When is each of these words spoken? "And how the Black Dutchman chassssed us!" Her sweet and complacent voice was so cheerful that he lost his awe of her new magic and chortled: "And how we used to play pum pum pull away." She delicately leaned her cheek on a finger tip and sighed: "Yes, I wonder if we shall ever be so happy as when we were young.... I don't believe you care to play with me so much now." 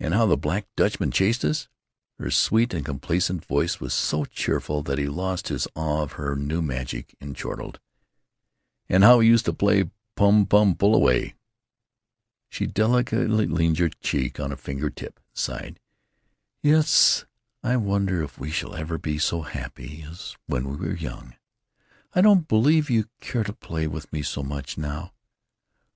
"And 0.00 0.14
how 0.14 0.26
the 0.26 0.36
Black 0.36 0.66
Dutchman 0.74 1.12
chassssed 1.12 1.44
us!" 1.44 1.68
Her 2.18 2.28
sweet 2.28 2.74
and 2.74 2.84
complacent 2.84 3.44
voice 3.44 3.78
was 3.78 3.94
so 3.94 4.24
cheerful 4.24 4.82
that 4.82 4.98
he 4.98 5.06
lost 5.06 5.46
his 5.46 5.68
awe 5.76 6.02
of 6.02 6.14
her 6.14 6.34
new 6.34 6.60
magic 6.60 7.14
and 7.20 7.36
chortled: 7.36 7.78
"And 8.88 9.04
how 9.04 9.18
we 9.18 9.28
used 9.28 9.44
to 9.44 9.52
play 9.52 9.92
pum 10.16 10.46
pum 10.46 10.74
pull 10.74 10.92
away." 10.92 11.36
She 12.48 12.66
delicately 12.66 13.46
leaned 13.46 13.78
her 13.78 13.90
cheek 13.90 14.40
on 14.40 14.50
a 14.50 14.56
finger 14.56 14.90
tip 14.90 15.18
and 15.18 15.38
sighed: 15.38 15.80
"Yes, 16.60 17.24
I 17.62 17.76
wonder 17.76 18.24
if 18.24 18.40
we 18.40 18.50
shall 18.50 18.74
ever 18.74 18.98
be 18.98 19.18
so 19.20 19.42
happy 19.42 20.02
as 20.02 20.36
when 20.48 20.68
we 20.68 20.84
were 20.88 20.96
young.... 20.96 21.36
I 22.12 22.22
don't 22.22 22.48
believe 22.48 22.90
you 22.90 23.04
care 23.20 23.44
to 23.44 23.52
play 23.52 23.86
with 23.86 24.12
me 24.12 24.20
so 24.22 24.42
much 24.42 24.76
now." 24.76 25.12